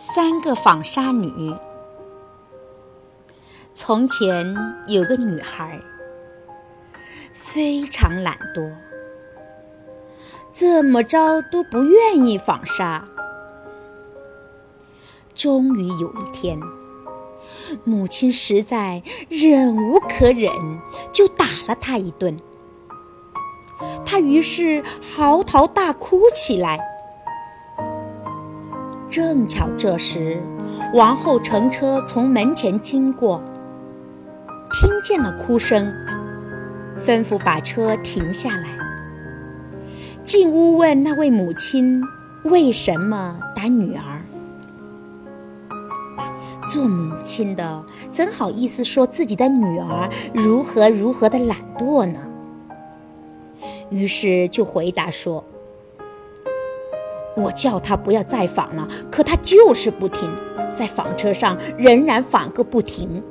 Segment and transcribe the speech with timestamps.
[0.00, 1.52] 三个纺纱女。
[3.74, 4.54] 从前
[4.86, 5.80] 有个女孩，
[7.32, 8.72] 非常懒惰，
[10.52, 13.04] 怎么着都不愿意纺纱。
[15.34, 16.60] 终于有一天，
[17.82, 20.52] 母亲实在忍无可忍，
[21.10, 22.38] 就打了她一顿。
[24.06, 26.78] 她于是嚎啕大哭起来。
[29.10, 30.42] 正巧这时，
[30.92, 33.42] 王后乘车从门前经过，
[34.70, 35.90] 听见了哭声，
[37.00, 38.68] 吩咐把车停下来，
[40.22, 42.02] 进屋问那位母亲
[42.44, 44.20] 为什么打女儿。
[46.70, 52.20] 做母亲的怎好意思说自己的女儿如何如何的懒惰呢？
[53.88, 55.42] 于是就回答说。
[57.38, 60.28] 我叫他不要再纺了，可他就是不听，
[60.74, 63.22] 在纺车上仍然纺个不停。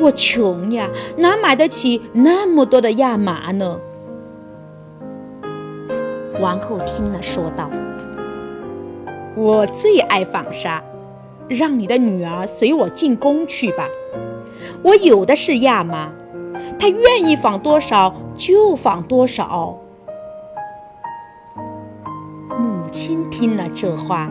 [0.00, 3.78] 我穷呀，哪买得起那么多的亚麻呢？
[6.40, 7.70] 王后听了，说道
[9.34, 10.82] ：“我最爱纺纱，
[11.48, 13.88] 让你的女儿随我进宫去吧。
[14.82, 16.12] 我有的是亚麻，
[16.78, 19.78] 她愿意纺多少就纺多少。”
[22.94, 24.30] 亲听了这话，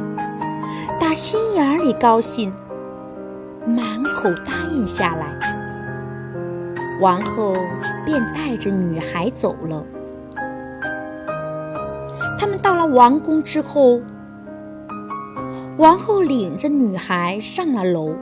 [0.97, 2.49] 打心眼里高兴，
[3.65, 5.37] 满口答应下来。
[7.01, 7.53] 王后
[8.05, 9.83] 便带着女孩走了。
[12.39, 13.99] 他们到了王宫之后，
[15.77, 18.13] 王后领着女孩上了楼，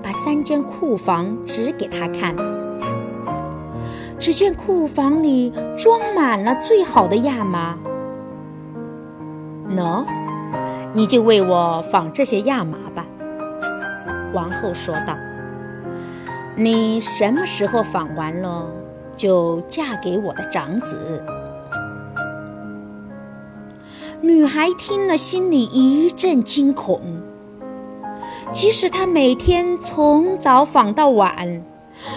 [0.00, 2.36] 把三间库房指给她看。
[4.16, 7.76] 只见库房里装满了最好的亚麻。
[9.76, 10.04] 喏，
[10.92, 13.04] 你就为我纺这些亚麻吧。”
[14.32, 15.16] 王后说道。
[16.56, 18.66] “你什么时候纺完了，
[19.16, 21.22] 就嫁给我的长子。”
[24.22, 27.22] 女孩听了，心里一阵惊恐。
[28.52, 31.62] 即使她每天从早纺到晚，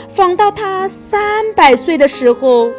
[0.08, 2.70] 纺到她三百岁的时候。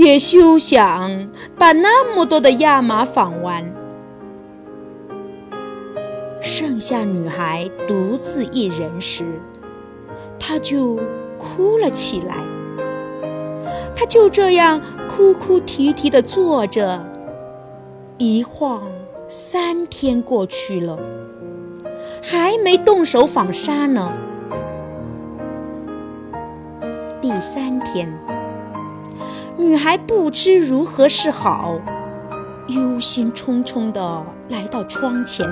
[0.00, 1.28] 也休想
[1.58, 3.62] 把那么多的亚麻纺完。
[6.40, 9.24] 剩下女孩独自一人时，
[10.38, 10.98] 她就
[11.38, 12.36] 哭了起来。
[13.94, 17.04] 她就这样哭哭啼啼地坐着，
[18.16, 18.82] 一晃
[19.28, 20.98] 三天过去了，
[22.22, 24.10] 还没动手纺纱呢。
[27.20, 28.10] 第三天。
[29.60, 31.78] 女孩不知如何是好，
[32.68, 35.46] 忧心忡忡地来到窗前。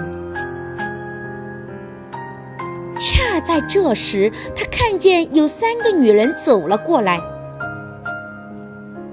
[2.96, 7.20] 恰在这时，她看见有三个女人走了过来。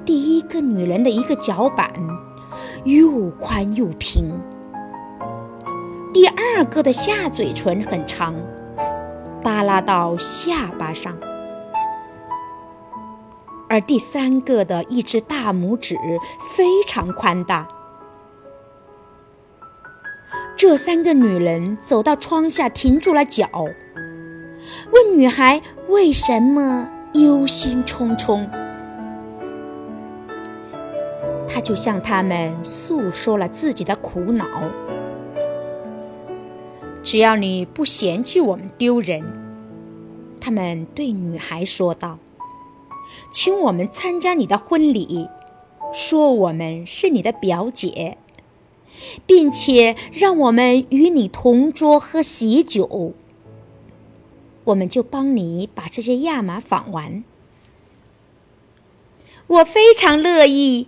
[0.06, 1.92] 第一个女人的一个脚板
[2.86, 4.32] 又宽又平，
[6.14, 8.34] 第二个的下嘴唇很长，
[9.44, 11.14] 耷拉到下巴上。
[13.76, 15.98] 而第三个的一只大拇指
[16.56, 17.68] 非常宽大。
[20.56, 23.50] 这三个女人走到窗下，停住了脚，
[24.94, 28.48] 问女孩为什么忧心忡忡。
[31.46, 34.48] 她就向他们诉说了自己的苦恼。
[37.04, 39.22] 只要你不嫌弃我们丢人，
[40.40, 42.18] 他们对女孩说道。
[43.32, 45.28] 请我们参加你的婚礼，
[45.94, 48.18] 说我们是你的表姐，
[49.26, 53.14] 并且让我们与你同桌喝喜酒。
[54.66, 57.24] 我们就帮你把这些亚麻纺完。
[59.48, 60.88] 我非常乐意。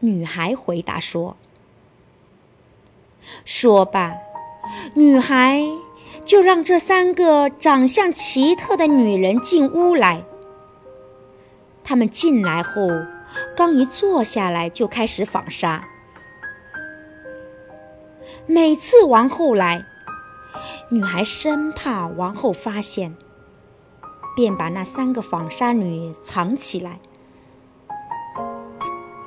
[0.00, 1.36] 女孩回答说
[3.44, 4.16] ：“说吧，
[4.94, 5.60] 女孩。”
[6.28, 10.26] 就让这三个长相奇特的女人进屋来。
[11.82, 12.86] 他们进来后，
[13.56, 15.88] 刚一坐下来，就开始纺纱。
[18.44, 19.86] 每次王后来，
[20.90, 23.16] 女孩生怕王后发现，
[24.36, 27.00] 便把那三个纺纱女藏起来，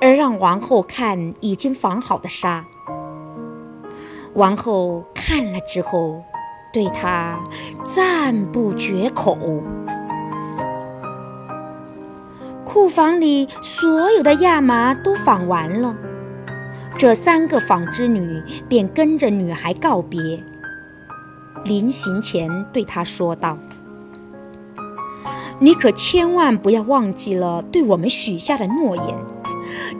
[0.00, 2.64] 而让王后看已经纺好的纱。
[4.34, 6.22] 王后看了之后。
[6.72, 7.38] 对他
[7.92, 9.36] 赞不绝口。
[12.64, 15.94] 库房里所有的亚麻都纺完了，
[16.96, 20.42] 这三个纺织女便跟着女孩告别。
[21.64, 23.58] 临行前，对她说道
[25.60, 29.16] ：“你可千万不要忘记了对我们许下的诺言，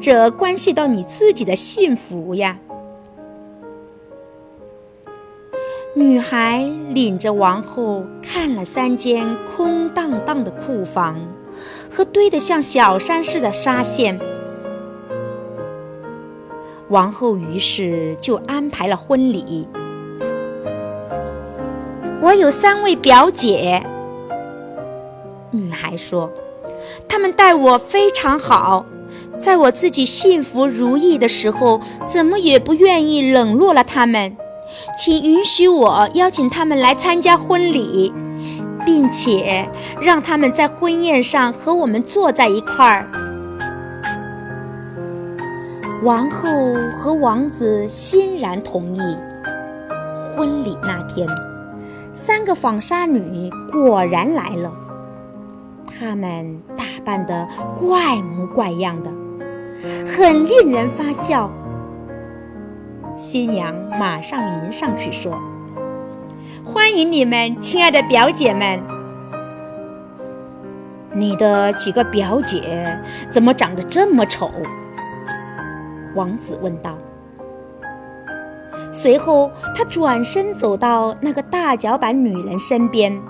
[0.01, 2.59] 这关系到你自己的幸福呀。”
[5.95, 11.21] 女孩领着王后看了三间空荡荡的库房
[11.91, 14.19] 和堆得像小山似的纱线。
[16.89, 19.69] 王后于是就安排了婚礼。
[22.23, 23.85] 我有三位表姐，
[25.51, 26.33] 女孩说，
[27.07, 28.87] 她们待我非常好，
[29.39, 34.39] 在我自己幸福如意的时候，怎么也不愿意冷落了她们。
[34.99, 38.13] 请允许我邀请他们来参加婚礼，
[38.85, 39.69] 并且
[40.01, 43.07] 让他们在婚宴上和我们坐在一块儿。
[46.03, 46.49] 王后
[46.93, 49.01] 和王子欣然同意。
[50.35, 51.29] 婚礼那天，
[52.15, 54.73] 三个纺纱女果然来了，
[55.87, 57.47] 她们打扮得
[57.79, 59.11] 怪模怪样的，
[60.07, 61.51] 很令人发笑。
[63.15, 65.39] 新娘马上迎上去说
[66.65, 68.81] ：“欢迎你们，亲爱的表姐们。
[71.15, 72.99] 你的几个表姐
[73.31, 74.51] 怎么长得这么丑？”
[76.17, 76.97] 王子问道。
[78.91, 83.21] 随后，他转身走到那个大脚板女人身边，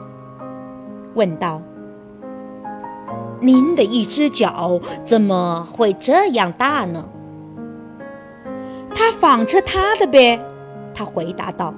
[1.14, 1.61] 问道
[3.40, 7.08] ：“您的一只脚怎么会这样大呢？”
[8.94, 10.38] 他纺车他的呗，
[10.94, 11.74] 他回答道。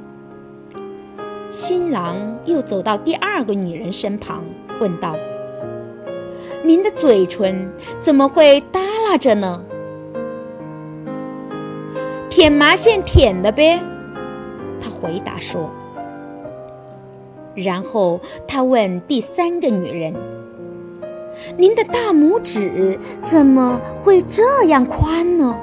[1.48, 4.42] 新郎又走到第二个女人身旁，
[4.80, 5.16] 问道
[6.64, 7.70] ：“您的嘴唇
[8.00, 9.62] 怎么会耷拉着呢？”
[12.28, 13.80] 舔麻线舔的呗，
[14.80, 15.70] 他回答说。
[17.54, 20.12] 然后他问第三个女人
[21.56, 25.56] ：“您的大拇指怎么会这样宽呢？”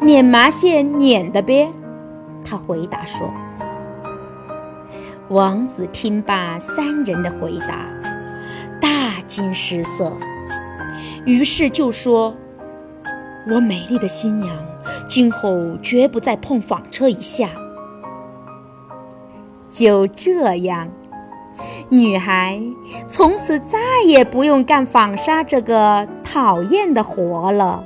[0.00, 1.70] 捻麻线捻的呗，
[2.44, 3.30] 他回答说。
[5.28, 7.86] 王子听罢三人的回答，
[8.80, 10.12] 大惊失色，
[11.24, 12.34] 于是就说
[13.48, 14.56] ：“我美丽的新娘，
[15.06, 17.50] 今后绝不再碰纺车一下。”
[19.70, 20.88] 就这样，
[21.90, 22.60] 女孩
[23.06, 27.84] 从此再也不用干纺纱这个讨厌的活了。